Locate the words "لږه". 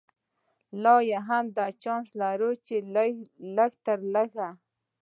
4.13-4.49